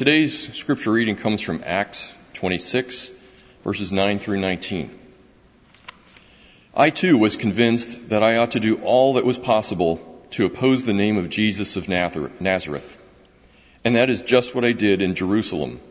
[0.00, 3.10] Today's scripture reading comes from Acts 26,
[3.62, 4.98] verses 9 through 19.
[6.74, 10.00] I too was convinced that I ought to do all that was possible
[10.30, 12.96] to oppose the name of Jesus of Nazareth.
[13.84, 15.82] And that is just what I did in Jerusalem.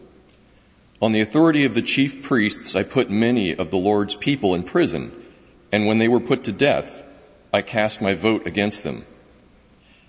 [1.03, 4.63] On the authority of the chief priests, I put many of the Lord's people in
[4.63, 5.11] prison,
[5.71, 7.03] and when they were put to death,
[7.53, 9.05] I cast my vote against them.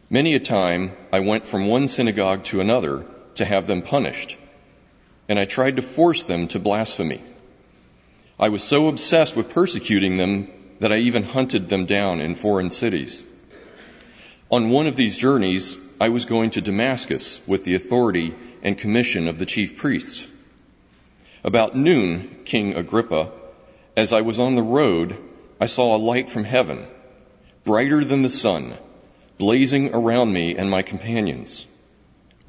[0.08, 3.04] Many a time I went from one synagogue to another
[3.36, 4.36] to have them punished,
[5.28, 7.20] and I tried to force them to blasphemy.
[8.38, 10.48] I was so obsessed with persecuting them
[10.80, 13.22] that I even hunted them down in foreign cities.
[14.50, 19.28] On one of these journeys, I was going to Damascus with the authority and commission
[19.28, 20.26] of the chief priests.
[21.44, 23.30] About noon, King Agrippa,
[23.96, 25.16] as I was on the road,
[25.60, 26.86] I saw a light from heaven,
[27.64, 28.76] brighter than the sun
[29.40, 31.64] blazing around me and my companions.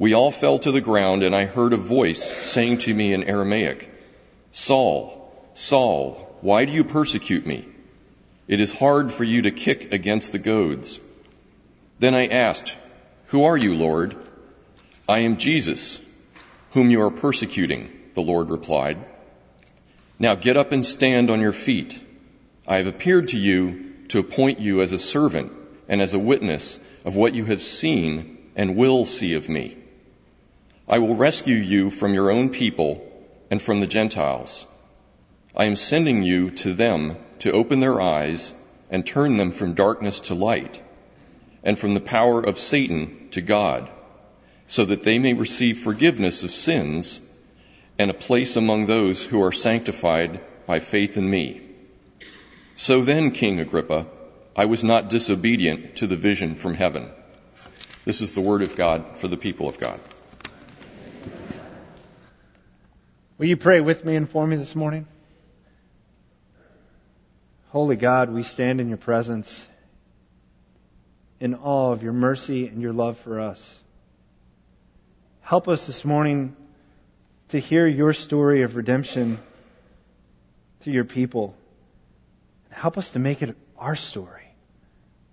[0.02, 3.24] We all fell to the ground, and I heard a voice saying to me in
[3.24, 3.88] Aramaic,
[4.52, 7.68] Saul, Saul, why do you persecute me?
[8.48, 11.00] It is hard for you to kick against the goads.
[12.00, 12.76] Then I asked,
[13.28, 14.16] Who are you, Lord?
[15.08, 16.04] I am Jesus,
[16.72, 18.98] whom you are persecuting, the Lord replied.
[20.18, 22.02] Now get up and stand on your feet.
[22.68, 25.52] I have appeared to you to appoint you as a servant
[25.88, 29.78] and as a witness of what you have seen and will see of me.
[30.92, 33.10] I will rescue you from your own people
[33.50, 34.68] and from the Gentiles.
[35.56, 38.54] I am sending you to them to open their eyes
[38.90, 40.84] and turn them from darkness to light
[41.64, 43.90] and from the power of Satan to God,
[44.68, 47.22] so that they may receive forgiveness of sins
[47.98, 51.62] and a place among those who are sanctified by faith in me.
[52.76, 54.08] So then, King Agrippa,
[54.58, 57.10] I was not disobedient to the vision from heaven.
[58.04, 60.02] This is the word of God for the people of God.
[63.42, 65.08] Will you pray with me and for me this morning?
[67.70, 69.68] Holy God, we stand in your presence
[71.40, 73.82] in awe of your mercy and your love for us.
[75.42, 76.56] Help us this morning
[77.50, 79.40] to hear your story of redemption
[80.82, 81.56] to your people.
[82.70, 84.54] Help us to make it our story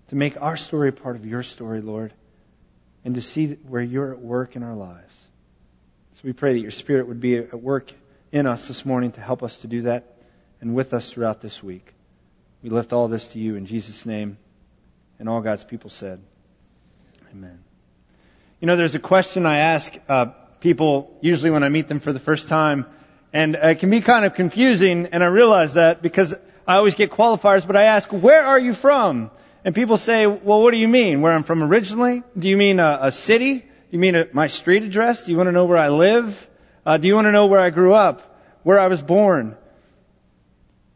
[0.07, 2.15] to make our story part of your story, Lord,
[3.05, 5.28] and to see where you're at work in our lives.
[6.19, 7.93] So we pray that your Spirit would be at work
[8.33, 10.17] in us this morning to help us to do that
[10.61, 11.95] and with us throughout this week.
[12.61, 14.37] We lift all this to you in Jesus' name.
[15.21, 16.21] And all God's people said,
[17.31, 17.63] Amen.
[18.59, 20.27] You know, there's a question I ask uh,
[20.59, 22.87] people usually when I meet them for the first time,
[23.33, 26.35] and it can be kind of confusing, and I realize that because
[26.67, 29.31] I always get qualifiers, but I ask, where are you from?
[29.65, 31.21] And people say, well, what do you mean?
[31.21, 32.25] Where I'm from originally?
[32.37, 33.68] Do you mean a, a city?
[33.91, 35.25] You mean my street address?
[35.25, 36.49] Do you want to know where I live?
[36.85, 38.23] Uh, do you want to know where I grew up?
[38.63, 39.57] Where I was born?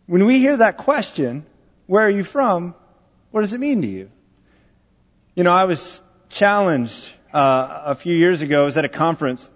[0.06, 1.46] When we hear that question,
[1.86, 2.74] where are you from?
[3.30, 4.10] What does it mean to you?
[5.34, 8.60] You know, I was challenged uh, a few years ago.
[8.60, 9.48] I was at a conference,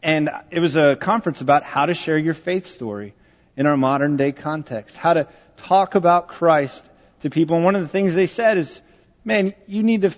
[0.00, 3.14] and it was a conference about how to share your faith story
[3.56, 6.88] in our modern day context, how to talk about Christ
[7.20, 7.56] to people.
[7.56, 8.80] And one of the things they said is,
[9.24, 10.14] man, you need to,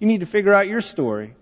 [0.00, 1.34] you need to figure out your story.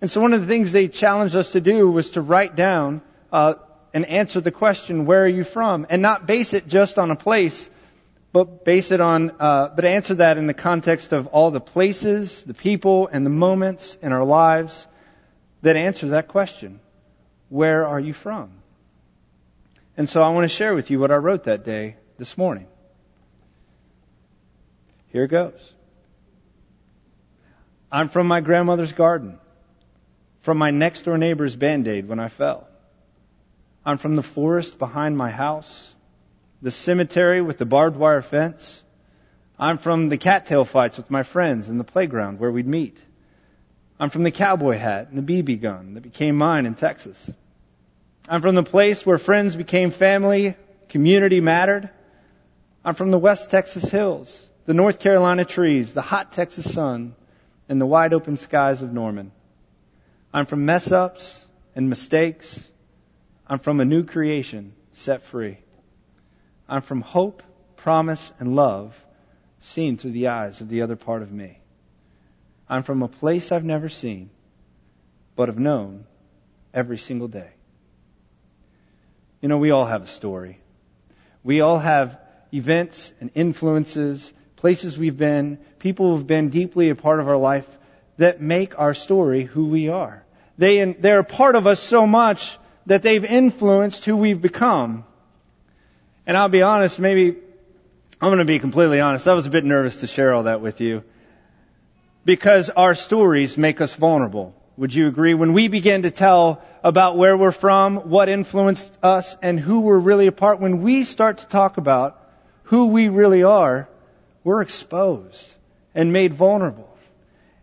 [0.00, 3.02] And so one of the things they challenged us to do was to write down,
[3.32, 3.54] uh,
[3.94, 5.86] and answer the question, where are you from?
[5.88, 7.70] And not base it just on a place,
[8.30, 12.42] but base it on, uh, but answer that in the context of all the places,
[12.42, 14.86] the people, and the moments in our lives
[15.62, 16.80] that answer that question.
[17.48, 18.50] Where are you from?
[19.96, 22.66] And so I want to share with you what I wrote that day this morning.
[25.08, 25.72] Here it goes.
[27.90, 29.38] I'm from my grandmother's garden,
[30.46, 32.68] from my next door neighbor's band aid when I fell.
[33.84, 35.92] I'm from the forest behind my house,
[36.62, 38.80] the cemetery with the barbed wire fence.
[39.58, 43.02] I'm from the cattail fights with my friends in the playground where we'd meet.
[43.98, 47.28] I'm from the cowboy hat and the BB gun that became mine in Texas.
[48.28, 50.54] I'm from the place where friends became family,
[50.88, 51.90] community mattered.
[52.84, 57.16] I'm from the West Texas hills, the North Carolina trees, the hot Texas sun,
[57.68, 59.32] and the wide open skies of Norman.
[60.36, 62.62] I'm from mess ups and mistakes.
[63.46, 65.56] I'm from a new creation set free.
[66.68, 67.42] I'm from hope,
[67.76, 68.94] promise, and love
[69.62, 71.58] seen through the eyes of the other part of me.
[72.68, 74.28] I'm from a place I've never seen,
[75.36, 76.04] but have known
[76.74, 77.52] every single day.
[79.40, 80.60] You know, we all have a story.
[81.44, 82.20] We all have
[82.52, 87.66] events and influences places we've been, people who've been deeply a part of our life
[88.18, 90.24] that make our story who we are.
[90.58, 95.04] They, they're a part of us so much that they've influenced who we've become.
[96.26, 97.36] And I'll be honest, maybe,
[98.20, 99.28] I'm going to be completely honest.
[99.28, 101.04] I was a bit nervous to share all that with you.
[102.24, 104.54] Because our stories make us vulnerable.
[104.76, 105.34] Would you agree?
[105.34, 109.98] When we begin to tell about where we're from, what influenced us, and who we're
[109.98, 112.20] really a part, when we start to talk about
[112.64, 113.88] who we really are,
[114.44, 115.54] we're exposed
[115.94, 116.96] and made vulnerable.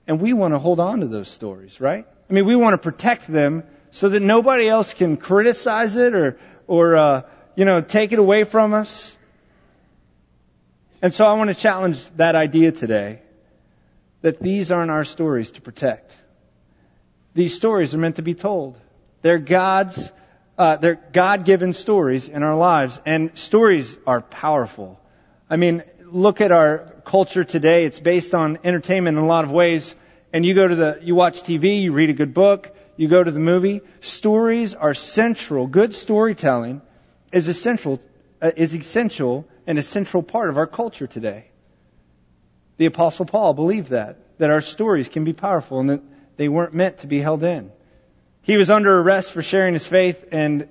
[0.07, 2.07] And we want to hold on to those stories, right?
[2.29, 6.37] I mean, we want to protect them so that nobody else can criticize it or,
[6.67, 7.21] or, uh,
[7.55, 9.15] you know, take it away from us.
[11.01, 13.21] And so I want to challenge that idea today
[14.21, 16.17] that these aren't our stories to protect.
[17.35, 18.77] These stories are meant to be told.
[19.21, 20.11] They're God's,
[20.57, 24.99] uh, they're God-given stories in our lives, and stories are powerful.
[25.49, 27.85] I mean, look at our culture today.
[27.85, 29.93] It's based on entertainment in a lot of ways.
[30.33, 33.24] And you go to the, you watch TV, you read a good book, you go
[33.24, 33.81] to the movie.
[34.01, 35.68] Stories are central.
[35.68, 36.81] Good storytelling
[37.31, 38.01] is essential,
[38.41, 41.45] uh, is essential and a central part of our culture today.
[42.77, 46.01] The apostle Paul believed that, that our stories can be powerful and that
[46.38, 47.71] they weren't meant to be held in.
[48.41, 50.68] He was under arrest for sharing his faith and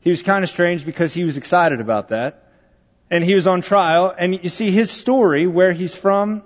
[0.00, 2.44] he was kind of strange because he was excited about that.
[3.10, 6.42] And he was on trial and you see his story, where he's from,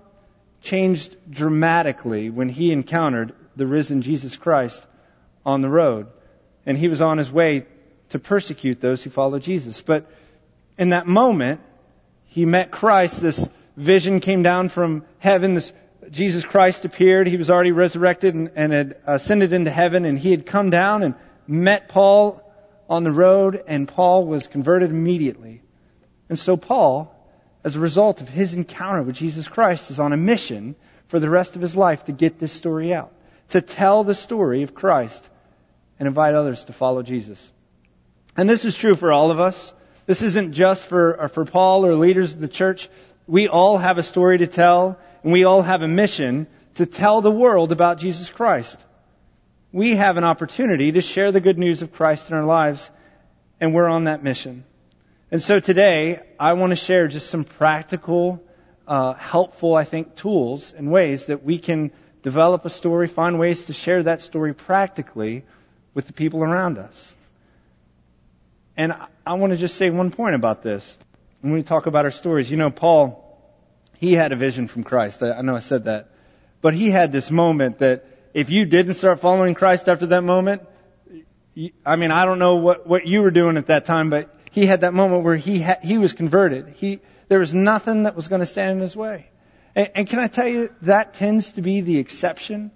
[0.63, 4.85] changed dramatically when he encountered the risen Jesus Christ
[5.45, 6.07] on the road.
[6.65, 7.67] And he was on his way
[8.11, 9.83] to persecute those who follow Jesus.
[9.83, 10.11] But
[10.79, 11.61] in that moment,
[12.27, 13.21] he met Christ.
[13.21, 15.55] This vision came down from heaven.
[15.55, 15.73] This
[16.11, 17.27] Jesus Christ appeared.
[17.27, 21.03] He was already resurrected and, and had ascended into heaven, and he had come down
[21.03, 21.15] and
[21.47, 22.43] met Paul
[22.89, 25.63] on the road, and Paul was converted immediately.
[26.29, 27.15] And so Paul,
[27.65, 30.75] as a result of his encounter with Jesus Christ, is on a mission
[31.09, 33.13] for the rest of his life to get this story out,
[33.51, 35.29] to tell the story of Christ
[35.99, 37.53] and invite others to follow Jesus.
[38.37, 39.73] And this is true for all of us.
[40.07, 42.89] This isn't just for, uh, for Paul or leaders of the church.
[43.27, 47.21] We all have a story to tell, and we all have a mission to tell
[47.21, 48.79] the world about Jesus Christ.
[49.71, 52.91] We have an opportunity to share the good news of Christ in our lives,
[53.61, 54.65] and we're on that mission.
[55.33, 58.45] And so today, I want to share just some practical,
[58.87, 61.91] uh, helpful, I think, tools and ways that we can
[62.23, 65.45] develop a story, find ways to share that story practically
[65.95, 67.15] with the people around us.
[68.77, 68.93] And
[69.27, 70.99] I want to just say one point about this.
[71.41, 73.43] When we talk about our stories, you know, Paul,
[73.97, 75.23] he had a vision from Christ.
[75.23, 76.11] I know I said that.
[76.61, 78.05] But he had this moment that
[78.35, 80.61] if you didn't start following Christ after that moment,
[81.87, 84.67] I mean, I don't know what, what you were doing at that time, but he
[84.67, 86.75] had that moment where he, ha- he was converted.
[86.77, 89.27] He, there was nothing that was going to stand in his way.
[89.75, 92.71] And, and can I tell you, that tends to be the exception,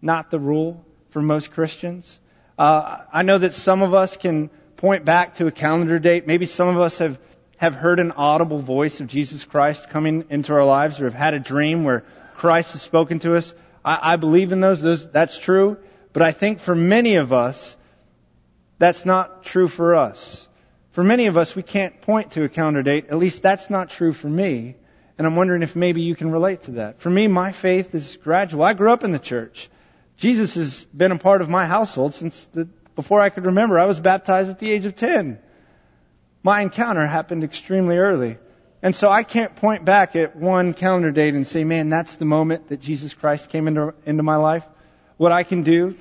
[0.00, 2.18] not the rule for most Christians.
[2.58, 4.48] Uh, I know that some of us can
[4.78, 6.26] point back to a calendar date.
[6.26, 7.18] Maybe some of us have,
[7.58, 11.34] have heard an audible voice of Jesus Christ coming into our lives or have had
[11.34, 12.04] a dream where
[12.36, 13.52] Christ has spoken to us.
[13.84, 14.80] I, I believe in those.
[14.80, 15.10] those.
[15.10, 15.76] That's true.
[16.14, 17.76] But I think for many of us,
[18.78, 20.48] that's not true for us.
[20.94, 23.06] For many of us, we can't point to a calendar date.
[23.08, 24.76] At least that's not true for me.
[25.18, 27.00] And I'm wondering if maybe you can relate to that.
[27.00, 28.62] For me, my faith is gradual.
[28.62, 29.68] I grew up in the church.
[30.18, 33.76] Jesus has been a part of my household since the, before I could remember.
[33.76, 35.40] I was baptized at the age of 10.
[36.44, 38.38] My encounter happened extremely early.
[38.80, 42.24] And so I can't point back at one calendar date and say, man, that's the
[42.24, 44.64] moment that Jesus Christ came into, into my life.
[45.16, 45.96] What I can do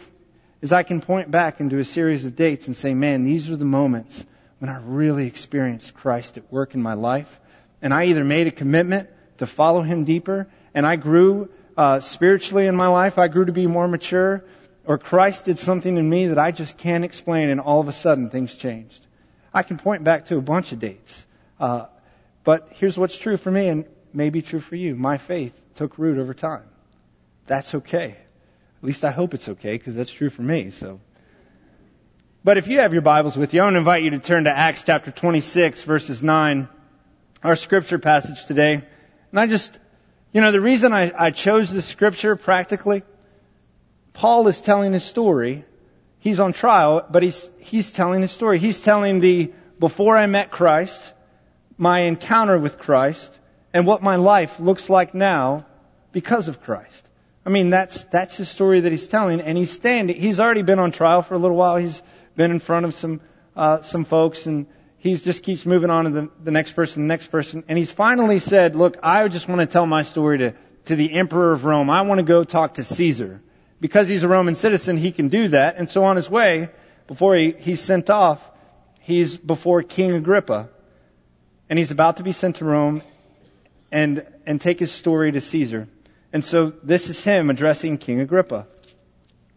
[0.62, 3.58] is I can point back into a series of dates and say, man, these are
[3.58, 4.24] the moments
[4.64, 7.42] when I really experienced Christ at work in my life.
[7.82, 12.68] And I either made a commitment to follow Him deeper and I grew uh, spiritually
[12.68, 13.18] in my life.
[13.18, 14.46] I grew to be more mature,
[14.86, 17.92] or Christ did something in me that I just can't explain, and all of a
[17.92, 19.06] sudden things changed.
[19.54, 21.26] I can point back to a bunch of dates.
[21.60, 21.88] Uh,
[22.46, 24.96] but here's what's true for me, and may be true for you.
[24.96, 26.70] My faith took root over time.
[27.48, 28.12] That's okay.
[28.12, 30.72] At least I hope it's okay, because that's true for me.
[30.72, 31.02] So.
[32.44, 34.44] But if you have your Bibles with you, I want to invite you to turn
[34.44, 36.68] to Acts chapter 26, verses 9,
[37.42, 38.74] our scripture passage today.
[39.32, 39.80] And I just
[40.34, 43.04] you know, the reason I, I chose this scripture practically,
[44.14, 45.64] Paul is telling his story.
[46.18, 48.58] He's on trial, but he's, he's telling his story.
[48.58, 51.14] He's telling the, before I met Christ,
[51.78, 53.32] my encounter with Christ,
[53.74, 55.68] and what my life looks like now
[56.12, 57.08] because of Christ.
[57.46, 60.80] I mean, that's, that's his story that he's telling, and he's standing, he's already been
[60.80, 61.78] on trial for a little while.
[61.78, 62.02] He's
[62.36, 63.22] been in front of some,
[63.56, 67.08] uh, some folks, and he just keeps moving on to the, the next person, the
[67.08, 67.64] next person.
[67.68, 70.54] And he's finally said, look, I just want to tell my story to,
[70.86, 71.90] to the emperor of Rome.
[71.90, 73.42] I want to go talk to Caesar.
[73.82, 75.76] because he's a Roman citizen, he can do that.
[75.78, 76.70] And so on his way,
[77.08, 78.42] before he, he's sent off,
[79.02, 80.70] he's before King Agrippa.
[81.70, 83.02] And he's about to be sent to Rome
[83.92, 85.90] and, and take his story to Caesar.
[86.32, 88.68] And so this is him addressing King Agrippa.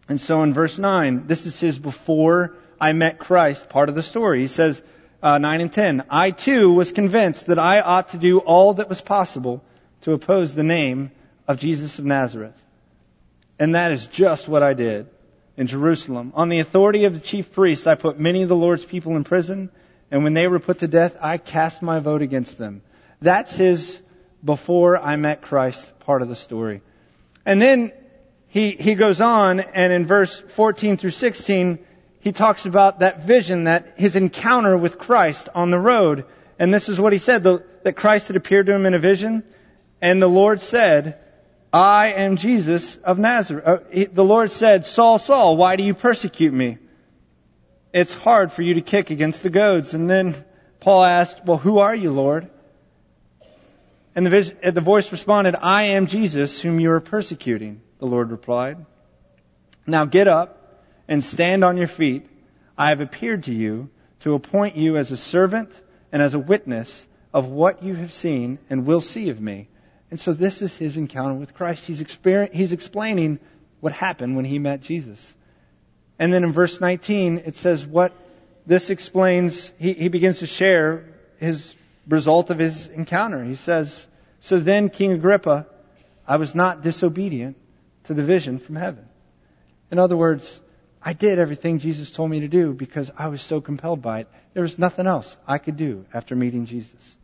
[0.08, 4.02] And so in verse 9, this is his before I met Christ part of the
[4.02, 4.40] story.
[4.40, 4.82] He says,
[5.22, 8.88] uh, 9 and 10, I too was convinced that I ought to do all that
[8.88, 9.62] was possible
[10.02, 11.10] to oppose the name
[11.48, 12.62] of Jesus of Nazareth.
[13.58, 15.08] And that is just what I did
[15.56, 16.32] in Jerusalem.
[16.34, 19.24] On the authority of the chief priests, I put many of the Lord's people in
[19.24, 19.70] prison,
[20.10, 22.82] and when they were put to death, I cast my vote against them.
[23.20, 24.00] That's his
[24.44, 26.82] before I met Christ part of the story.
[27.44, 27.92] And then
[28.48, 31.78] he, he goes on, and in verse 14 through 16,
[32.26, 36.24] he talks about that vision, that his encounter with Christ on the road.
[36.58, 38.98] And this is what he said, the, that Christ had appeared to him in a
[38.98, 39.44] vision,
[40.00, 41.20] and the Lord said,
[41.72, 43.64] I am Jesus of Nazareth.
[43.64, 46.78] Uh, he, the Lord said, Saul, Saul, why do you persecute me?
[47.92, 49.94] It's hard for you to kick against the goads.
[49.94, 50.34] And then
[50.80, 52.50] Paul asked, Well, who are you, Lord?
[54.16, 58.32] And the, vision, the voice responded, I am Jesus whom you are persecuting, the Lord
[58.32, 58.84] replied.
[59.86, 60.65] Now get up
[61.08, 62.26] and stand on your feet.
[62.76, 65.80] I have appeared to you to appoint you as a servant
[66.12, 69.68] and as a witness of what you have seen and will see of me
[70.10, 71.86] and so this is his encounter with Christ.
[71.86, 71.98] He's,
[72.52, 73.40] he's explaining
[73.80, 75.34] what happened when he met Jesus.
[76.18, 78.12] And then in verse 19, it says what
[78.66, 81.04] this explains, he, he begins to share
[81.38, 81.74] his
[82.08, 83.44] result of his encounter.
[83.44, 84.06] He says,
[84.40, 85.66] So then, King Agrippa,
[86.26, 87.56] I was not disobedient
[88.04, 89.06] to the vision from heaven.
[89.90, 90.60] In other words,
[91.06, 94.28] I did everything Jesus told me to do because I was so compelled by it.
[94.54, 97.16] There was nothing else I could do after meeting Jesus.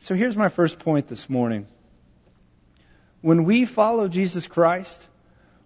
[0.00, 1.66] So here's my first point this morning.
[3.22, 5.02] When we follow Jesus Christ,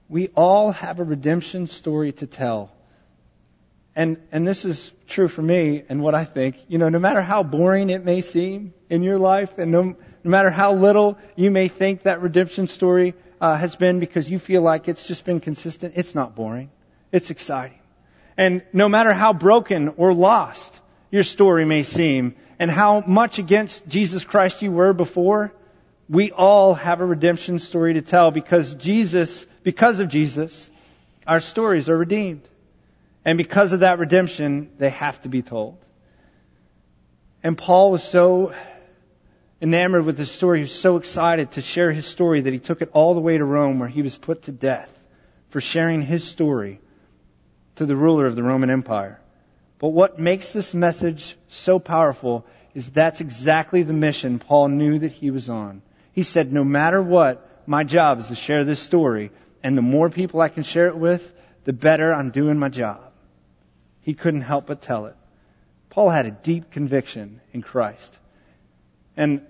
[0.08, 2.70] we all have a redemption story to tell.
[3.96, 6.58] And, and this is true for me and what I think.
[6.68, 10.30] You know, no matter how boring it may seem in your life, and no, no
[10.30, 14.62] matter how little you may think that redemption story uh, has been because you feel
[14.62, 16.70] like it's just been consistent, it's not boring.
[17.12, 17.78] It's exciting.
[18.36, 23.88] And no matter how broken or lost your story may seem, and how much against
[23.88, 25.52] Jesus Christ you were before,
[26.08, 30.70] we all have a redemption story to tell because Jesus, because of Jesus,
[31.26, 32.42] our stories are redeemed.
[33.24, 35.78] And because of that redemption, they have to be told.
[37.42, 38.54] And Paul was so
[39.62, 42.82] enamored with his story, he was so excited to share his story that he took
[42.82, 44.90] it all the way to Rome where he was put to death
[45.50, 46.80] for sharing his story
[47.80, 49.18] to the ruler of the Roman Empire.
[49.78, 52.44] But what makes this message so powerful
[52.74, 55.80] is that's exactly the mission Paul knew that he was on.
[56.12, 59.30] He said, no matter what, my job is to share this story,
[59.62, 61.32] and the more people I can share it with,
[61.64, 63.00] the better I'm doing my job.
[64.02, 65.16] He couldn't help but tell it.
[65.88, 68.14] Paul had a deep conviction in Christ.
[69.16, 69.40] And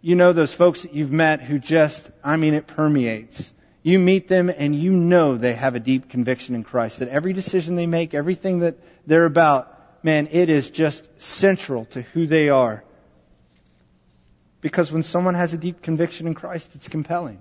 [0.00, 3.52] you know those folks that you've met who just, I mean, it permeates.
[3.86, 6.98] You meet them and you know they have a deep conviction in Christ.
[6.98, 8.74] That every decision they make, everything that
[9.06, 12.82] they're about, man, it is just central to who they are.
[14.60, 17.38] Because when someone has a deep conviction in Christ, it's compelling.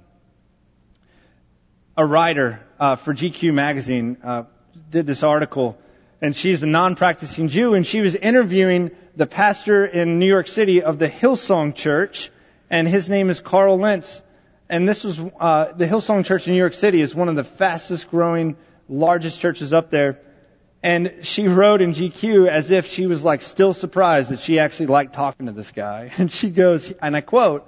[1.98, 4.44] A writer uh, for GQ magazine uh,
[4.92, 5.80] did this article,
[6.22, 10.84] and she's a non-practicing Jew, and she was interviewing the pastor in New York City
[10.84, 12.30] of the Hillsong Church,
[12.70, 14.22] and his name is Carl Lentz
[14.70, 17.44] and this was uh, the Hillsong Church in New York City is one of the
[17.44, 18.56] fastest growing,
[18.90, 20.20] largest churches up there.
[20.82, 24.88] And she wrote in GQ as if she was like still surprised that she actually
[24.88, 26.12] liked talking to this guy.
[26.18, 27.68] And she goes, and I quote,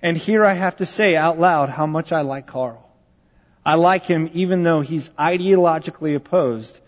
[0.00, 2.88] and here I have to say out loud how much I like Carl.
[3.64, 6.78] I like him even though he's ideologically opposed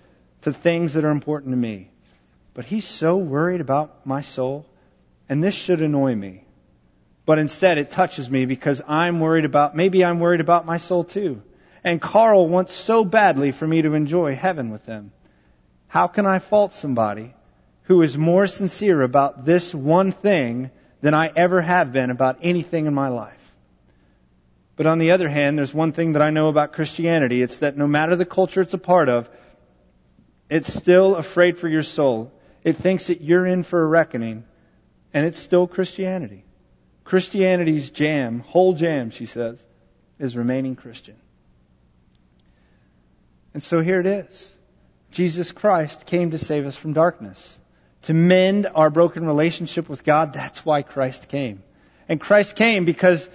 [0.42, 1.90] to things that are important to me.
[2.52, 4.66] But he's so worried about my soul,
[5.28, 6.43] and this should annoy me.
[7.26, 11.04] But instead it touches me because I'm worried about, maybe I'm worried about my soul
[11.04, 11.42] too.
[11.82, 15.12] And Carl wants so badly for me to enjoy heaven with him.
[15.88, 17.34] How can I fault somebody
[17.84, 22.86] who is more sincere about this one thing than I ever have been about anything
[22.86, 23.40] in my life?
[24.76, 27.42] But on the other hand, there's one thing that I know about Christianity.
[27.42, 29.28] It's that no matter the culture it's a part of,
[30.50, 32.32] it's still afraid for your soul.
[32.64, 34.44] It thinks that you're in for a reckoning,
[35.12, 36.43] and it's still Christianity.
[37.04, 39.64] Christianity's jam, whole jam, she says,
[40.18, 41.16] is remaining Christian.
[43.52, 44.52] And so here it is.
[45.10, 47.56] Jesus Christ came to save us from darkness,
[48.02, 50.32] to mend our broken relationship with God.
[50.32, 51.62] That's why Christ came.
[52.08, 53.28] And Christ came because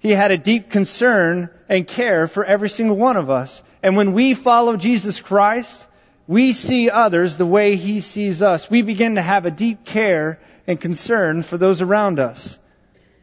[0.00, 3.62] He had a deep concern and care for every single one of us.
[3.82, 5.86] And when we follow Jesus Christ,
[6.26, 8.68] we see others the way He sees us.
[8.68, 12.58] We begin to have a deep care and concern for those around us.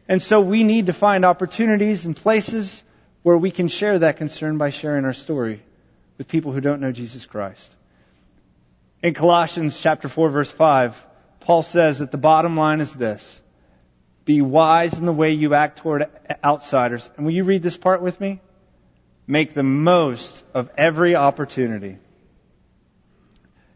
[0.08, 2.82] And so we need to find opportunities and places
[3.22, 5.62] where we can share that concern by sharing our story
[6.18, 7.72] with people who don't know Jesus Christ.
[9.02, 11.06] In Colossians chapter 4 verse 5,
[11.40, 13.40] Paul says that the bottom line is this.
[14.24, 16.08] Be wise in the way you act toward
[16.44, 17.10] outsiders.
[17.16, 18.40] And will you read this part with me?
[19.26, 21.98] Make the most of every opportunity.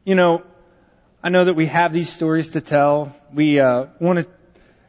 [0.05, 0.43] You know,
[1.23, 3.17] I know that we have these stories to tell.
[3.35, 4.36] We uh, want to.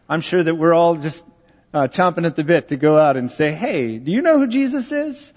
[0.09, 1.25] I'm sure that we're all just
[1.73, 4.47] uh, chomping at the bit to go out and say, "Hey, do you know who
[4.47, 5.33] Jesus is?"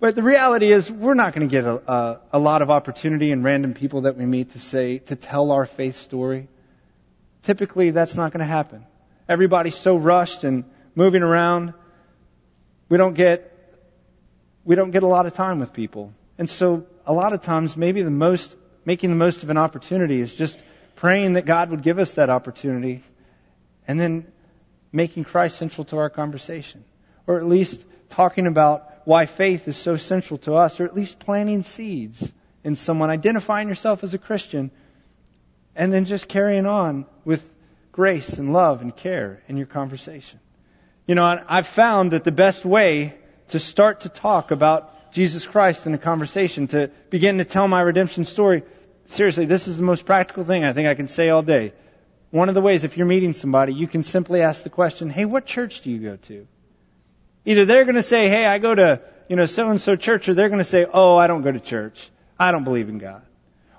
[0.00, 3.30] But the reality is, we're not going to get a, a, a lot of opportunity
[3.32, 6.48] in random people that we meet to say, to tell our faith story.
[7.42, 8.86] Typically, that's not going to happen.
[9.28, 10.64] Everybody's so rushed and
[10.94, 11.74] moving around.
[12.88, 13.54] We don't get,
[14.64, 16.14] we don't get a lot of time with people.
[16.38, 20.22] And so, a lot of times, maybe the most, making the most of an opportunity
[20.22, 20.58] is just
[20.96, 23.02] praying that God would give us that opportunity
[23.86, 24.26] and then
[24.92, 26.84] making Christ central to our conversation.
[27.26, 31.18] Or at least talking about why faith is so central to us, or at least
[31.18, 32.30] planting seeds
[32.64, 34.70] in someone, identifying yourself as a Christian,
[35.74, 37.42] and then just carrying on with
[37.92, 40.40] grace and love and care in your conversation.
[41.06, 43.14] You know, I've found that the best way
[43.48, 47.80] to start to talk about Jesus Christ in a conversation, to begin to tell my
[47.80, 48.62] redemption story,
[49.06, 51.72] seriously, this is the most practical thing I think I can say all day.
[52.30, 55.24] One of the ways, if you're meeting somebody, you can simply ask the question, hey,
[55.24, 56.46] what church do you go to?
[57.44, 60.28] Either they're going to say, hey, I go to, you know, so and so church,
[60.28, 62.10] or they're going to say, oh, I don't go to church.
[62.38, 63.22] I don't believe in God.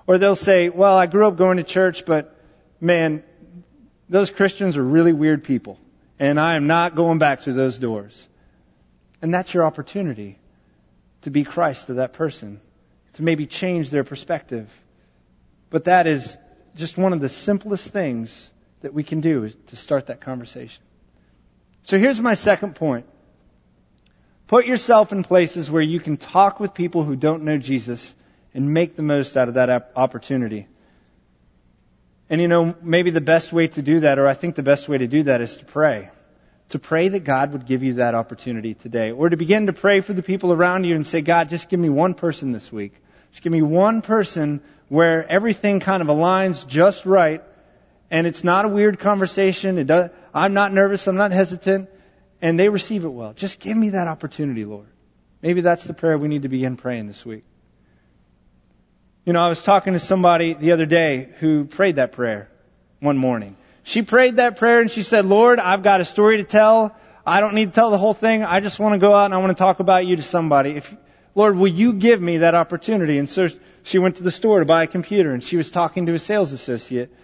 [0.06, 2.36] Or they'll say, well, I grew up going to church, but
[2.80, 3.22] man,
[4.08, 5.78] those Christians are really weird people.
[6.18, 8.28] And I am not going back through those doors.
[9.22, 10.38] And that's your opportunity
[11.22, 12.60] to be Christ to that person,
[13.14, 14.68] to maybe change their perspective.
[15.70, 16.36] But that is
[16.74, 18.50] just one of the simplest things
[18.80, 20.82] that we can do to start that conversation.
[21.84, 23.06] So here's my second point.
[24.46, 28.14] Put yourself in places where you can talk with people who don't know Jesus
[28.54, 30.66] and make the most out of that opportunity.
[32.28, 34.88] And you know, maybe the best way to do that, or I think the best
[34.88, 36.10] way to do that is to pray.
[36.70, 39.10] To pray that God would give you that opportunity today.
[39.10, 41.80] Or to begin to pray for the people around you and say, God, just give
[41.80, 42.94] me one person this week.
[43.32, 47.42] Just give me one person where everything kind of aligns just right
[48.10, 49.78] and it's not a weird conversation.
[49.78, 51.06] It does, I'm not nervous.
[51.06, 51.88] I'm not hesitant
[52.42, 53.32] and they receive it well.
[53.32, 54.88] Just give me that opportunity, Lord.
[55.40, 57.44] Maybe that's the prayer we need to begin praying this week.
[59.24, 62.50] You know, I was talking to somebody the other day who prayed that prayer
[63.00, 63.56] one morning.
[63.84, 66.96] She prayed that prayer and she said, Lord, I've got a story to tell.
[67.24, 68.44] I don't need to tell the whole thing.
[68.44, 70.70] I just want to go out and I want to talk about you to somebody.
[70.70, 70.94] If,
[71.34, 73.18] Lord, will you give me that opportunity?
[73.18, 73.48] And so
[73.84, 76.18] she went to the store to buy a computer and she was talking to a
[76.18, 77.14] sales associate.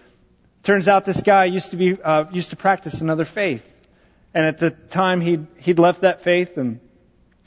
[0.63, 3.65] Turns out this guy used to be, uh, used to practice another faith.
[4.35, 6.81] And at the time, he'd, he'd left that faith and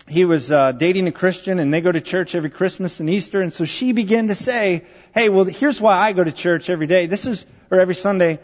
[0.08, 3.42] he was uh, dating a Christian and they go to church every Christmas and Easter.
[3.42, 6.88] And so she began to say, hey, well, here's why I go to church every
[6.88, 7.08] day.
[7.08, 8.40] This is, or every Sunday.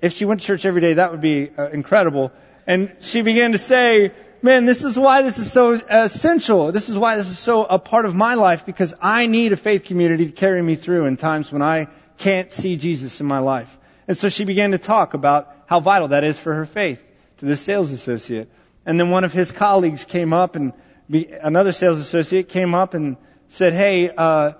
[0.00, 2.32] If she went to church every day, that would be uh, incredible.
[2.66, 6.72] And she began to say, man, this is why this is so essential.
[6.72, 9.56] This is why this is so a part of my life because I need a
[9.56, 13.38] faith community to carry me through in times when I can't see Jesus in my
[13.38, 13.76] life.
[14.08, 17.02] And so she began to talk about how vital that is for her faith
[17.38, 18.50] to the sales associate.
[18.84, 20.72] And then one of his colleagues came up and
[21.08, 23.16] be, another sales associate came up and
[23.48, 24.52] said, Hey, uh,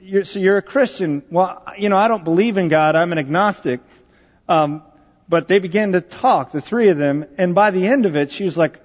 [0.00, 1.22] you're, so you're a Christian.
[1.30, 2.96] Well, you know, I don't believe in God.
[2.96, 3.80] I'm an agnostic.
[4.48, 4.82] Um,
[5.28, 7.24] but they began to talk, the three of them.
[7.38, 8.80] And by the end of it, she was like,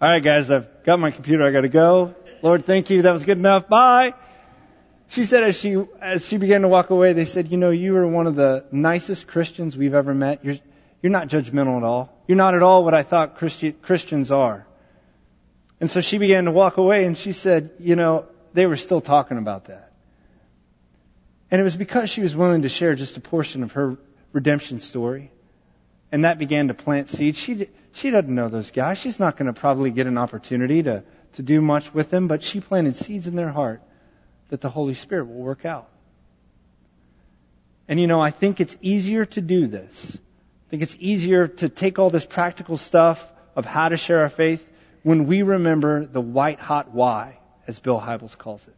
[0.00, 1.44] all right, guys, I've got my computer.
[1.44, 2.14] I got to go.
[2.40, 3.02] Lord, thank you.
[3.02, 3.68] That was good enough.
[3.68, 4.14] Bye.
[5.08, 7.94] She said as she, as she began to walk away, they said, you know, you
[7.96, 10.42] are one of the nicest Christians we've ever met.
[10.42, 10.56] You're,
[11.02, 12.16] you're not judgmental at all.
[12.26, 14.66] You're not at all what I thought Christi- Christians are.
[15.80, 19.02] And so she began to walk away and she said, you know, they were still
[19.02, 19.92] talking about that.
[21.50, 23.98] And it was because she was willing to share just a portion of her
[24.32, 25.30] redemption story.
[26.12, 27.38] And that began to plant seeds.
[27.38, 28.98] She, she doesn't know those guys.
[28.98, 32.42] She's not going to probably get an opportunity to, to do much with them, but
[32.42, 33.82] she planted seeds in their heart
[34.48, 35.88] that the Holy Spirit will work out.
[37.86, 40.18] And you know, I think it's easier to do this
[40.70, 44.28] I think it's easier to take all this practical stuff of how to share our
[44.28, 44.64] faith
[45.02, 48.76] when we remember the white hot why, as Bill Hybels calls it.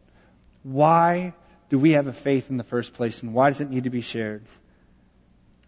[0.63, 1.35] Why
[1.69, 3.91] do we have a faith in the first place and why does it need to
[3.91, 4.43] be shared?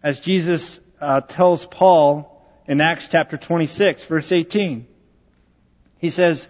[0.02, 2.32] As Jesus uh, tells Paul
[2.66, 4.86] in Acts chapter 26 verse 18,
[5.98, 6.48] He says,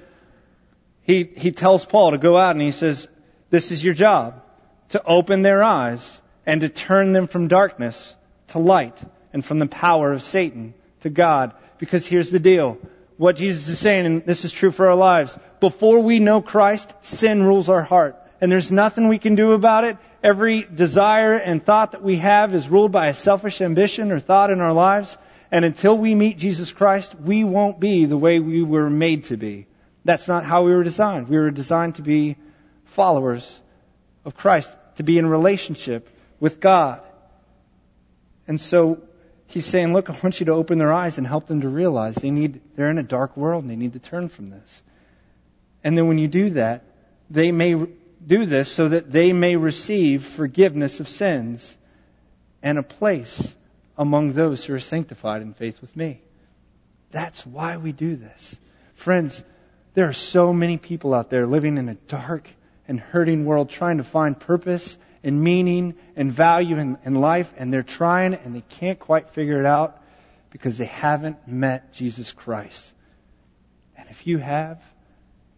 [1.03, 3.07] he, he tells Paul to go out and he says,
[3.51, 4.43] this is your job,
[4.89, 8.15] to open their eyes and to turn them from darkness
[8.49, 9.01] to light
[9.33, 11.55] and from the power of Satan to God.
[11.79, 12.79] Because here's the deal.
[13.17, 16.93] What Jesus is saying, and this is true for our lives, before we know Christ,
[17.03, 18.17] sin rules our heart.
[18.41, 19.97] And there's nothing we can do about it.
[20.27, 24.51] Every desire and thought that we have is ruled by a selfish ambition or thought
[24.51, 25.17] in our lives.
[25.53, 29.37] And until we meet Jesus Christ, we won't be the way we were made to
[29.37, 29.69] be.
[30.05, 31.29] That's not how we were designed.
[31.29, 32.35] We were designed to be
[32.87, 33.61] followers
[34.25, 36.09] of Christ, to be in relationship
[36.41, 37.03] with God.
[38.49, 39.03] And so
[39.47, 42.17] he's saying, look, I want you to open their eyes and help them to realize
[42.17, 44.83] they need, they're in a dark world and they need to turn from this.
[45.85, 46.83] And then when you do that,
[47.31, 47.87] they may
[48.27, 51.77] do this so that they may receive forgiveness of sins
[52.63, 53.55] and a place
[53.97, 56.21] among those who are sanctified in faith with me.
[57.13, 58.59] That's why we do this.
[58.95, 59.43] Friends,
[59.95, 62.49] there are so many people out there living in a dark
[62.89, 67.73] and hurting world trying to find purpose and meaning and value in, in life, and
[67.73, 70.03] they're trying and they can't quite figure it out
[70.51, 72.93] because they haven't met Jesus Christ.
[73.97, 74.83] And if you have,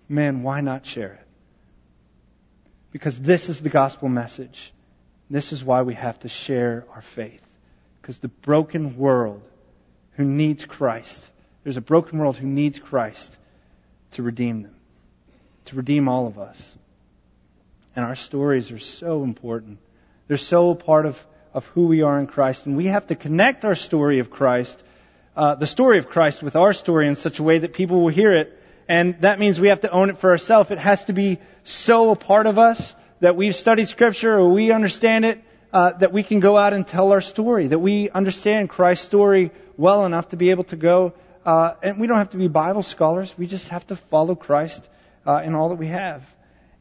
[0.09, 1.28] man, why not share it?
[2.91, 4.73] Because this is the gospel message.
[5.31, 7.43] This is why we have to share our faith.
[8.01, 9.43] Because the broken world
[10.13, 11.29] who needs Christ,
[11.65, 13.37] there's a broken world who needs Christ
[14.13, 14.75] to redeem them,
[15.67, 16.77] to redeem all of us.
[17.95, 19.79] And our stories are so important.
[20.27, 22.65] They're so a part of, of who we are in Christ.
[22.67, 24.83] And we have to connect our story of Christ,
[25.37, 28.09] uh, the story of Christ, with our story in such a way that people will
[28.09, 28.58] hear it.
[28.89, 30.71] And that means we have to own it for ourselves.
[30.71, 34.73] It has to be so a part of us that we've studied Scripture or we
[34.73, 38.71] understand it, uh, that we can go out and tell our story, that we understand
[38.71, 41.13] Christ's story well enough to be able to go.
[41.45, 43.35] Uh, and we don't have to be Bible scholars.
[43.37, 44.89] We just have to follow Christ
[45.27, 46.27] uh, in all that we have.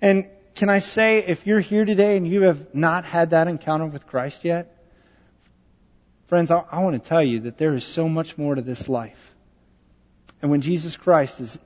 [0.01, 3.85] And can I say, if you're here today and you have not had that encounter
[3.85, 4.73] with Christ yet,
[6.27, 8.87] friends, I, I want to tell you that there is so much more to this
[8.87, 9.35] life.
[10.41, 11.59] And when Jesus Christ is,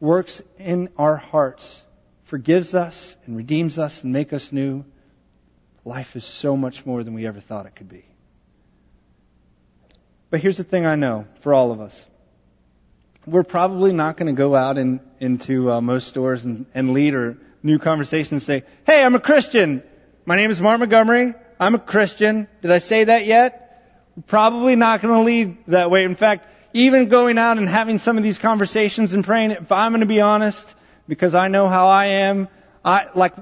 [0.00, 1.82] works in our hearts,
[2.24, 4.84] forgives us and redeems us and make us new,
[5.84, 8.04] life is so much more than we ever thought it could be.
[10.30, 12.06] But here's the thing I know for all of us
[13.26, 17.14] we're probably not going to go out in, into uh, most stores and, and lead
[17.14, 19.82] or new conversation and say, Hey, I'm a Christian.
[20.24, 21.34] My name is Mark Montgomery.
[21.60, 22.48] I'm a Christian.
[22.62, 24.10] Did I say that yet?
[24.16, 26.04] We're probably not going to lead that way.
[26.04, 26.46] In fact,
[26.78, 30.06] even going out and having some of these conversations and praying, if I'm going to
[30.06, 30.76] be honest,
[31.08, 32.46] because I know how I am,
[32.84, 33.34] I, like,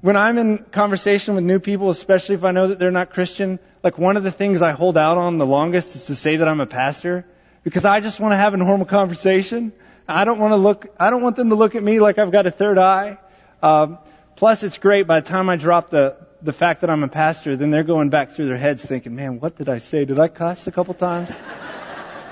[0.00, 3.60] when I'm in conversation with new people, especially if I know that they're not Christian,
[3.84, 6.48] like one of the things I hold out on the longest is to say that
[6.48, 7.24] I'm a pastor
[7.62, 9.72] because I just want to have a normal conversation.
[10.08, 12.32] I don't want to look, I don't want them to look at me like I've
[12.32, 13.18] got a third eye.
[13.62, 13.98] Um,
[14.34, 17.54] plus, it's great by the time I drop the the fact that I'm a pastor,
[17.54, 20.06] then they're going back through their heads thinking, "Man, what did I say?
[20.06, 21.36] Did I cuss a couple times?"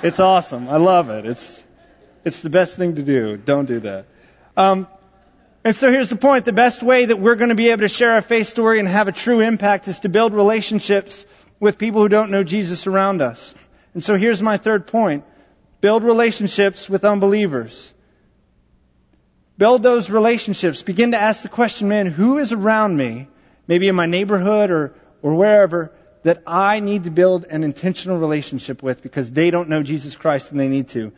[0.03, 0.69] It's awesome.
[0.69, 1.27] I love it.
[1.27, 1.65] It's
[2.25, 3.37] it's the best thing to do.
[3.37, 4.07] Don't do that.
[4.57, 4.87] Um,
[5.65, 6.45] and so here's the point.
[6.45, 8.89] The best way that we're going to be able to share our faith story and
[8.89, 11.25] have a true impact is to build relationships
[11.61, 13.55] with people who don't know Jesus around us.
[13.95, 15.25] And so here's my third point.
[15.81, 17.93] Build relationships with unbelievers.
[19.57, 20.83] Build those relationships.
[20.83, 23.29] Begin to ask the question, man, who is around me,
[23.67, 28.83] maybe in my neighborhood or, or wherever, that I need to build an intentional relationship
[28.83, 31.13] with because they don't know Jesus Christ and they need to.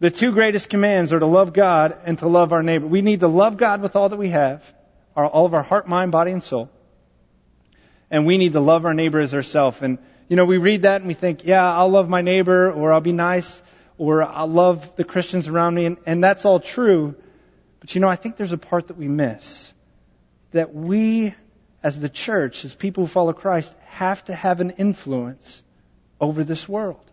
[0.00, 2.86] The two greatest commands are to love God and to love our neighbor.
[2.86, 4.64] We need to love God with all that we have,
[5.14, 6.70] our, all of our heart, mind, body, and soul.
[8.10, 9.82] And we need to love our neighbor as ourselves.
[9.82, 9.98] And,
[10.28, 13.02] you know, we read that and we think, yeah, I'll love my neighbor or I'll
[13.02, 13.62] be nice
[13.98, 15.84] or I'll love the Christians around me.
[15.84, 17.14] And, and that's all true.
[17.80, 19.70] But you know, I think there's a part that we miss.
[20.52, 21.34] That we,
[21.82, 25.62] as the church, as people who follow Christ, have to have an influence
[26.20, 27.04] over this world.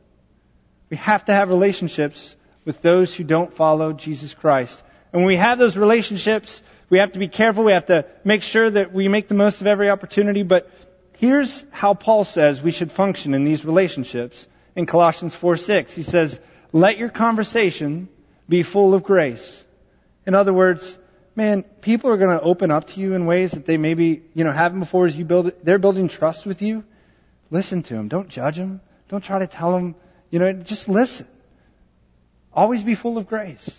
[0.90, 4.82] We have to have relationships with those who don't follow Jesus Christ.
[5.14, 7.64] And when we have those relationships, we have to be careful.
[7.64, 10.44] We have to make sure that we make the most of every opportunity.
[10.44, 10.70] But
[11.18, 15.94] here's how Paul says we should function in these relationships in Colossians 4 6.
[15.94, 16.40] He says,
[16.74, 18.10] Let your conversation
[18.50, 19.64] be full of grace
[20.28, 20.98] in other words,
[21.38, 24.44] man, people are going to open up to you in ways that they maybe, you
[24.44, 25.52] know, haven't before as you build.
[25.64, 26.84] They're building trust with you.
[27.52, 28.08] Listen to them.
[28.08, 28.82] Don't judge them.
[29.08, 29.96] Don't try to tell them,
[30.32, 31.28] you know, just listen.
[32.52, 33.78] Always be full of grace,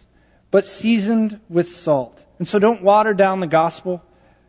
[0.52, 2.24] but seasoned with salt.
[2.38, 4.02] And so don't water down the gospel.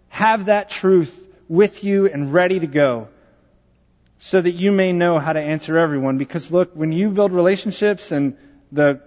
[0.09, 1.11] Have that truth
[1.49, 3.07] with you and ready to go
[4.19, 6.19] so that you may know how to answer everyone.
[6.19, 8.37] Because look, when you build relationships and
[8.71, 9.01] the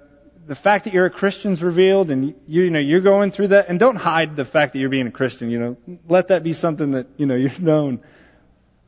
[0.46, 3.68] the fact that you're a Christian's revealed and you, you know, you're going through that
[3.68, 5.76] and don't hide the fact that you're being a Christian, you know,
[6.08, 8.00] let that be something that, you know, you've known.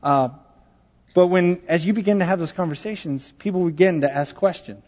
[0.02, 0.30] Uh,
[1.14, 4.84] but when, as you begin to have those conversations, people begin to ask questions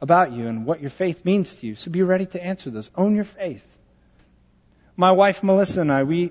[0.00, 1.74] about you and what your faith means to you.
[1.74, 2.90] So be ready to answer those.
[2.94, 3.66] Own your faith.
[4.96, 6.30] My wife Melissa and I, we,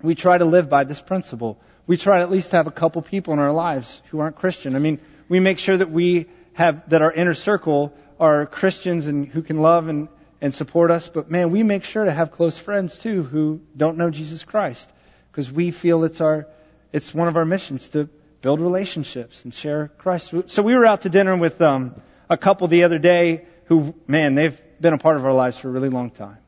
[0.00, 1.60] we try to live by this principle.
[1.86, 4.74] We try to at least have a couple people in our lives who aren't Christian.
[4.74, 9.26] I mean, we make sure that we have, that our inner circle are Christians and
[9.26, 10.08] who can love and,
[10.40, 11.08] and support us.
[11.08, 14.90] But man, we make sure to have close friends too who don't know Jesus Christ
[15.30, 16.46] because we feel it's our,
[16.92, 18.08] it's one of our missions to
[18.40, 20.34] build relationships and share Christ.
[20.46, 24.34] So we were out to dinner with um, a couple the other day who, man,
[24.34, 26.38] they've been a part of our lives for a really long time.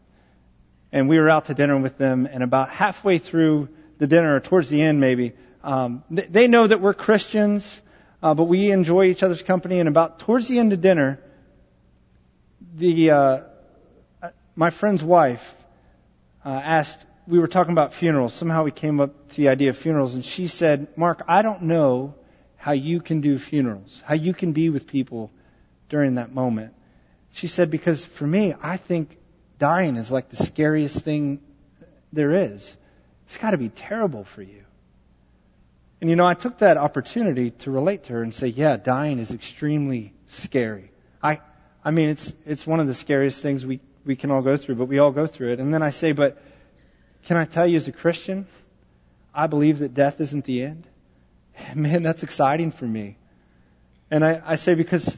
[0.92, 4.40] And we were out to dinner with them, and about halfway through the dinner, or
[4.40, 5.33] towards the end maybe,
[5.64, 7.81] um, they know that we're Christians,
[8.22, 9.81] uh, but we enjoy each other's company.
[9.81, 11.18] And about towards the end of dinner,
[12.76, 13.40] the uh,
[14.54, 15.54] my friend's wife
[16.44, 17.04] uh, asked.
[17.26, 18.34] We were talking about funerals.
[18.34, 21.62] Somehow we came up to the idea of funerals, and she said, "Mark, I don't
[21.62, 22.14] know
[22.56, 25.30] how you can do funerals, how you can be with people
[25.88, 26.74] during that moment."
[27.32, 29.16] She said, "Because for me, I think
[29.58, 31.40] dying is like the scariest thing
[32.12, 32.76] there is.
[33.24, 34.62] It's got to be terrible for you."
[36.00, 39.18] And you know, I took that opportunity to relate to her and say, "Yeah, dying
[39.18, 41.40] is extremely scary." I
[41.87, 44.75] I mean, it's, it's one of the scariest things we, we can all go through,
[44.75, 45.61] but we all go through it.
[45.61, 46.42] And then I say, but
[47.27, 48.49] can I tell you as a Christian,
[49.33, 50.85] I believe that death isn't the end.
[51.77, 53.18] Man, that's exciting for me.
[54.11, 55.16] And I, I say because,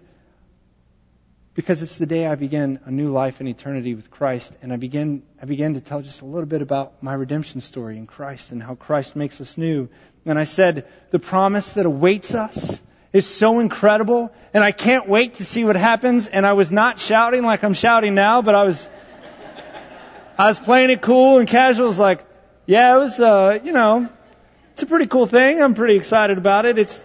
[1.54, 4.76] because it's the day I begin a new life in eternity with Christ, and I
[4.76, 8.52] begin, I begin to tell just a little bit about my redemption story in Christ
[8.52, 9.88] and how Christ makes us new.
[10.26, 12.78] And I said, the promise that awaits us
[13.12, 16.26] is so incredible, and I can't wait to see what happens.
[16.26, 18.88] And I was not shouting like I'm shouting now, but I was,
[20.36, 21.86] I was playing it cool and casual.
[21.86, 22.24] Was like,
[22.66, 24.08] yeah, it was, uh, you know,
[24.72, 25.62] it's a pretty cool thing.
[25.62, 26.78] I'm pretty excited about it.
[26.78, 27.00] It's,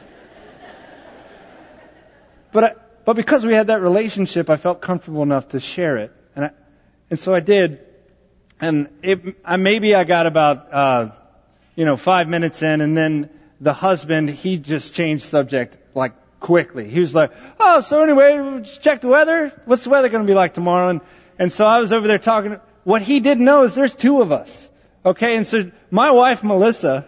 [2.52, 2.74] but I,
[3.06, 6.52] but because we had that relationship, I felt comfortable enough to share it, and I,
[7.10, 7.80] and so I did.
[8.62, 11.12] And it, I, maybe I got about, uh,
[11.76, 16.90] you know, five minutes in, and then the husband, he just changed subject like quickly.
[16.90, 19.52] He was like, oh, so anyway, check the weather.
[19.66, 20.90] What's the weather going to be like tomorrow?
[20.90, 21.02] And,
[21.40, 22.60] and so I was over there talking.
[22.84, 24.70] What he didn't know is there's two of us.
[25.06, 25.38] Okay.
[25.38, 27.08] And so my wife, Melissa,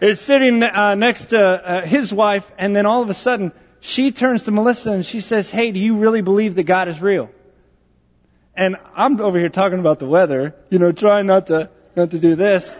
[0.00, 2.50] is sitting uh, next to uh, his wife.
[2.58, 5.78] And then all of a sudden she turns to Melissa and she says, Hey, do
[5.78, 7.30] you really believe that God is real?
[8.54, 12.18] And I'm over here talking about the weather, you know, trying not to, not to
[12.18, 12.76] do this.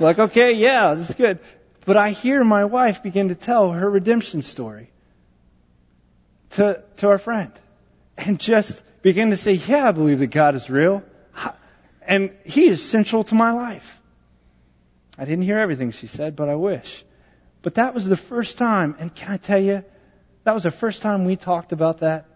[0.00, 1.38] like, okay, yeah, this is good.
[1.84, 4.90] But I hear my wife begin to tell her redemption story
[6.50, 7.52] to, to our friend.
[8.16, 11.02] And just begin to say, yeah, I believe that God is real.
[12.02, 14.00] And He is central to my life.
[15.18, 17.04] I didn't hear everything she said, but I wish.
[17.62, 19.84] But that was the first time, and can I tell you,
[20.44, 22.26] that was the first time we talked about that,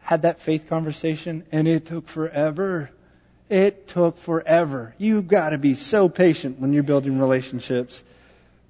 [0.00, 2.90] had that faith conversation, and it took forever.
[3.48, 4.94] It took forever.
[4.98, 8.02] You've got to be so patient when you're building relationships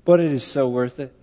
[0.05, 1.15] but it is so worth it.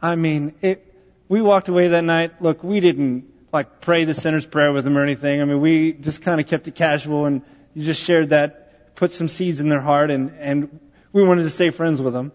[0.00, 0.94] I mean, it,
[1.28, 2.42] we walked away that night.
[2.42, 5.40] Look, we didn't like pray the sinner's prayer with them or anything.
[5.40, 7.42] I mean, we just kind of kept it casual and
[7.74, 10.80] you just shared that, put some seeds in their heart and, and
[11.12, 12.32] we wanted to stay friends with them.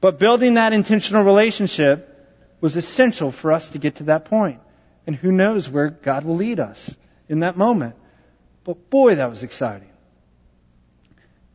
[0.00, 2.06] But building that intentional relationship
[2.60, 4.60] was essential for us to get to that point.
[5.06, 6.94] And who knows where God will lead us
[7.28, 7.94] in that moment.
[8.64, 9.89] But boy, that was exciting.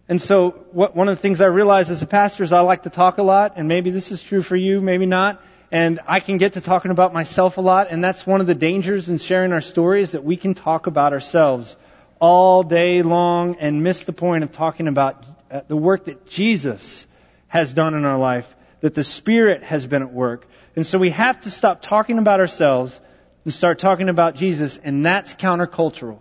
[0.08, 2.84] And so what, one of the things I realize as a pastor is I like
[2.84, 5.42] to talk a lot, and maybe this is true for you, maybe not.
[5.72, 8.54] And I can get to talking about myself a lot, and that's one of the
[8.54, 11.76] dangers in sharing our stories that we can talk about ourselves
[12.20, 17.08] all day long and miss the point of talking about uh, the work that Jesus
[17.48, 20.46] has done in our life, that the Spirit has been at work.
[20.76, 23.00] And so we have to stop talking about ourselves
[23.44, 26.20] and start talking about Jesus, and that's countercultural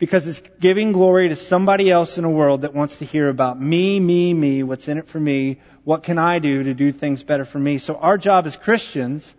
[0.00, 3.60] because it's giving glory to somebody else in a world that wants to hear about
[3.60, 7.22] me, me, me, what's in it for me, what can I do to do things
[7.22, 7.76] better for me.
[7.76, 9.32] So our job as Christians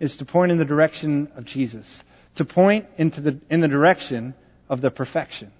[0.00, 2.02] is to point in the direction of Jesus,
[2.34, 4.34] to point into the, in the direction
[4.68, 5.52] of the perfection.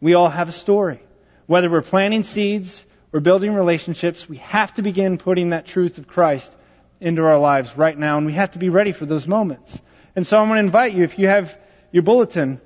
[0.00, 1.00] We all have a story.
[1.46, 6.08] Whether we're planting seeds or building relationships, we have to begin putting that truth of
[6.08, 6.52] Christ
[7.00, 9.80] into our lives right now, and we have to be ready for those moments.
[10.16, 11.56] And so I'm going to invite you, if you have
[11.92, 12.60] your bulletin,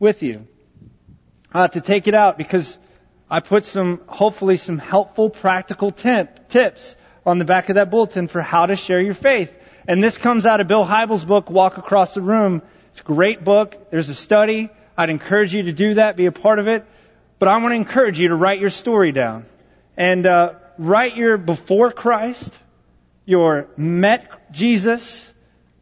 [0.00, 0.48] with you
[1.52, 2.76] uh, to take it out because
[3.30, 8.42] I put some, hopefully, some helpful practical tips on the back of that bulletin for
[8.42, 9.56] how to share your faith.
[9.86, 12.62] And this comes out of Bill Hybels' book, Walk Across the Room.
[12.90, 13.90] It's a great book.
[13.90, 14.70] There's a study.
[14.96, 16.84] I'd encourage you to do that, be a part of it.
[17.38, 19.44] But I want to encourage you to write your story down.
[19.96, 22.58] And uh, write your before Christ,
[23.26, 25.29] your met Jesus,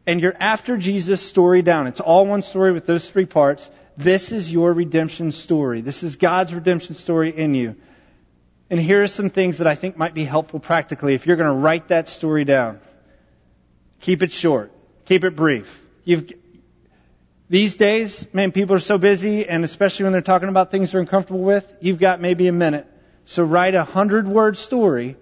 [0.09, 1.85] and your after Jesus story down.
[1.85, 3.69] It's all one story with those three parts.
[3.95, 5.81] This is your redemption story.
[5.81, 7.75] This is God's redemption story in you.
[8.71, 11.53] And here are some things that I think might be helpful practically if you're going
[11.53, 12.79] to write that story down.
[13.99, 14.71] Keep it short.
[15.05, 15.79] Keep it brief.
[16.05, 16.33] You've,
[17.47, 21.01] these days, man, people are so busy, and especially when they're talking about things they're
[21.01, 22.87] uncomfortable with, you've got maybe a minute.
[23.25, 25.17] So write a hundred word story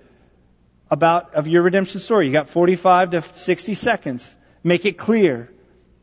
[0.90, 2.28] about, of your redemption story.
[2.28, 4.34] You got 45 to 60 seconds.
[4.68, 5.50] Make it clear.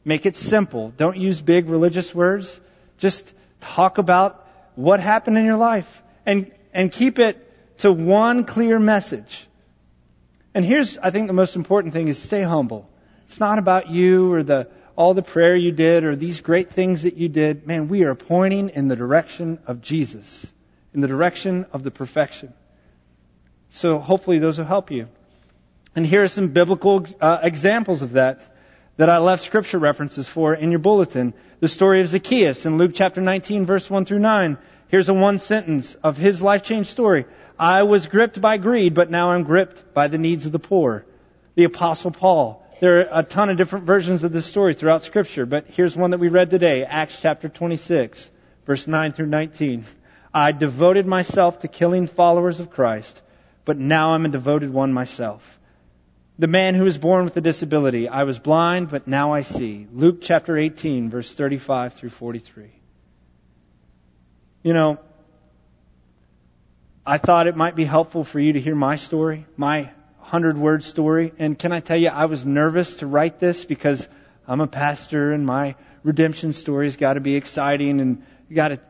[0.07, 0.91] Make it simple.
[0.97, 2.59] Don't use big religious words.
[2.97, 7.37] Just talk about what happened in your life and, and keep it
[7.81, 9.47] to one clear message.
[10.55, 12.89] And here's, I think the most important thing is stay humble.
[13.27, 17.03] It's not about you or the, all the prayer you did or these great things
[17.03, 17.67] that you did.
[17.67, 20.51] Man, we are pointing in the direction of Jesus,
[20.95, 22.55] in the direction of the perfection.
[23.69, 25.09] So hopefully those will help you.
[25.95, 28.41] And here are some biblical uh, examples of that
[28.97, 31.35] that I left scripture references for in your bulletin.
[31.61, 34.59] The story of Zacchaeus in Luke chapter 19 verse 1 through 9.
[34.89, 37.27] Here's a one sentence of his life change story.
[37.59, 41.05] I was gripped by greed, but now I'm gripped by the needs of the poor.
[41.55, 42.65] The apostle Paul.
[42.81, 46.11] There are a ton of different versions of this story throughout scripture, but here's one
[46.11, 48.31] that we read today, Acts chapter 26,
[48.67, 49.85] verse 9 through 19.
[50.33, 53.23] I devoted myself to killing followers of Christ,
[53.65, 55.59] but now I'm a devoted one myself.
[56.39, 58.09] The man who was born with a disability.
[58.09, 59.87] I was blind, but now I see.
[59.93, 62.71] Luke chapter 18, verse 35 through 43.
[64.65, 64.99] You know,
[67.07, 70.83] I thought it might be helpful for you to hear my story, my hundred word
[70.83, 71.33] story.
[71.39, 74.09] And can I tell you, I was nervous to write this because
[74.49, 78.81] I'm a pastor and my redemption story's got to be exciting and got to.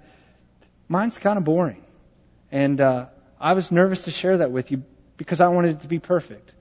[0.88, 1.82] Mine's kind of boring.
[2.50, 3.06] And uh,
[3.38, 4.82] I was nervous to share that with you
[5.18, 6.52] because I wanted it to be perfect.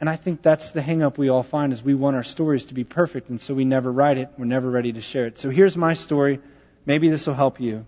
[0.00, 2.74] And I think that's the hangup we all find is we want our stories to
[2.74, 4.30] be perfect, and so we never write it.
[4.38, 5.38] We're never ready to share it.
[5.38, 6.40] So here's my story.
[6.86, 7.84] Maybe this will help you.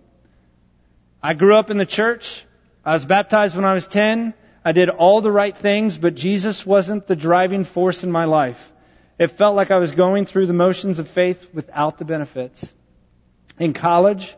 [1.22, 2.44] I grew up in the church.
[2.84, 4.34] I was baptized when I was 10.
[4.64, 8.72] I did all the right things, but Jesus wasn't the driving force in my life.
[9.18, 12.74] It felt like I was going through the motions of faith without the benefits.
[13.58, 14.36] In college,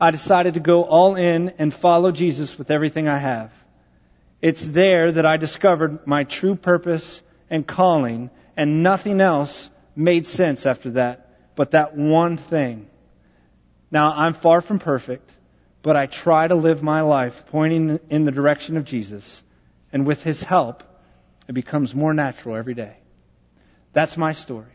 [0.00, 3.50] I decided to go all in and follow Jesus with everything I have.
[4.42, 10.66] It's there that I discovered my true purpose and calling, and nothing else made sense
[10.66, 12.86] after that but that one thing.
[13.90, 15.32] Now, I'm far from perfect,
[15.82, 19.42] but I try to live my life pointing in the direction of Jesus,
[19.92, 20.84] and with His help,
[21.48, 22.96] it becomes more natural every day.
[23.92, 24.66] That's my story.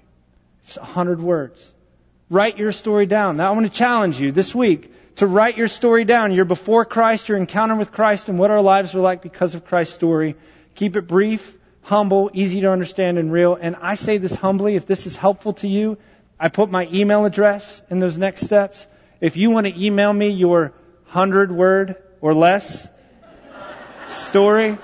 [0.63, 1.71] It's a hundred words.
[2.29, 3.37] Write your story down.
[3.37, 6.33] Now, I want to challenge you this week to write your story down.
[6.33, 9.63] You're before Christ, your encounter with Christ, and what our lives were like because of
[9.63, 10.35] Christ's story.
[10.73, 13.53] Keep it brief, humble, easy to understand, and real.
[13.53, 15.99] And I say this humbly, if this is helpful to you,
[16.39, 18.87] I put my email address in those next steps.
[19.19, 20.73] If you want to email me your
[21.05, 22.89] hundred word or less
[24.07, 24.79] story,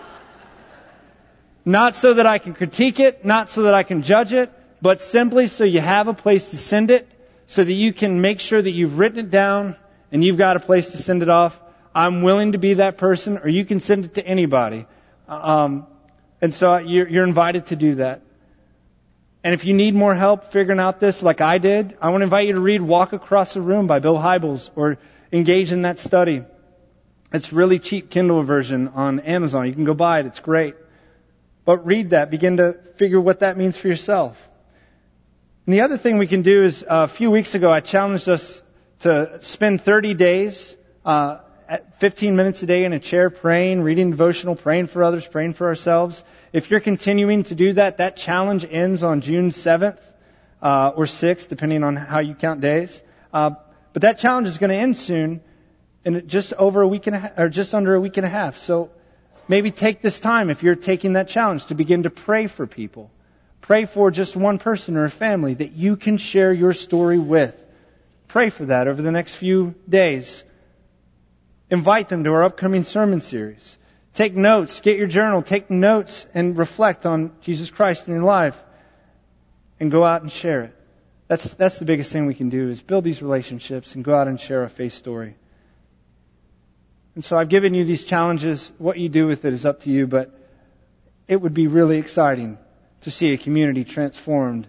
[1.65, 5.01] not so that I can critique it, not so that I can judge it, but
[5.01, 7.11] simply so you have a place to send it,
[7.47, 9.75] so that you can make sure that you've written it down
[10.11, 11.59] and you've got a place to send it off,
[11.93, 14.85] I'm willing to be that person, or you can send it to anybody.
[15.27, 15.87] Um,
[16.41, 18.21] and so you're, you're invited to do that.
[19.43, 22.25] And if you need more help figuring out this, like I did, I want to
[22.25, 24.97] invite you to read Walk Across the Room by Bill Hybels or
[25.31, 26.43] engage in that study.
[27.33, 29.67] It's really cheap Kindle version on Amazon.
[29.67, 30.25] You can go buy it.
[30.25, 30.75] It's great.
[31.65, 32.29] But read that.
[32.31, 34.49] Begin to figure what that means for yourself.
[35.65, 38.29] And the other thing we can do is uh, a few weeks ago I challenged
[38.29, 38.61] us
[38.99, 41.39] to spend 30 days, uh,
[41.97, 45.67] 15 minutes a day in a chair praying, reading devotional, praying for others, praying for
[45.67, 46.23] ourselves.
[46.53, 49.99] If you're continuing to do that, that challenge ends on June 7th
[50.61, 53.01] uh, or 6th, depending on how you count days.
[53.33, 53.51] Uh,
[53.93, 55.41] but that challenge is going to end soon,
[56.05, 58.29] in just over a week and a half, or just under a week and a
[58.29, 58.57] half.
[58.57, 58.89] So
[59.47, 63.11] maybe take this time if you're taking that challenge to begin to pray for people.
[63.61, 67.61] Pray for just one person or a family that you can share your story with.
[68.27, 70.43] Pray for that over the next few days.
[71.69, 73.77] Invite them to our upcoming sermon series.
[74.13, 78.61] Take notes, get your journal, take notes and reflect on Jesus Christ in your life
[79.79, 80.75] and go out and share it.
[81.27, 84.27] That's, that's the biggest thing we can do is build these relationships and go out
[84.27, 85.35] and share a faith story.
[87.15, 88.71] And so I've given you these challenges.
[88.77, 90.31] What you do with it is up to you, but
[91.27, 92.57] it would be really exciting
[93.01, 94.67] to see a community transformed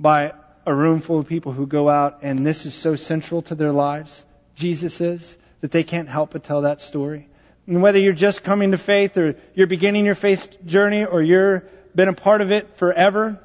[0.00, 0.32] by
[0.68, 3.72] a room full of people who go out and this is so central to their
[3.72, 4.22] lives,
[4.54, 7.26] Jesus is, that they can't help but tell that story.
[7.66, 11.62] And whether you're just coming to faith or you're beginning your faith journey or you've
[11.94, 13.40] been a part of it forever,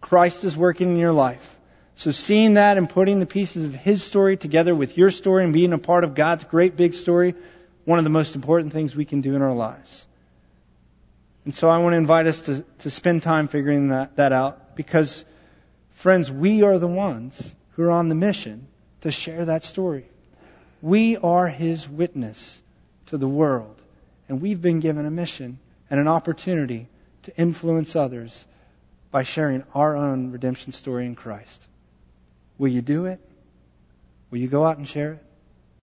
[0.00, 1.56] Christ is working in your life.
[1.96, 5.52] So seeing that and putting the pieces of His story together with your story and
[5.52, 7.34] being a part of God's great big story,
[7.84, 10.06] one of the most important things we can do in our lives.
[11.44, 14.76] And so I want to invite us to, to spend time figuring that, that out
[14.76, 15.24] because,
[15.98, 18.68] friends, we are the ones who are on the mission
[19.00, 20.08] to share that story.
[20.80, 22.60] We are His witness
[23.06, 23.74] to the world,
[24.28, 25.58] and we've been given a mission
[25.90, 26.86] and an opportunity
[27.24, 28.44] to influence others
[29.10, 31.66] by sharing our own redemption story in Christ.
[32.58, 33.18] Will you do it?
[34.30, 35.24] Will you go out and share it?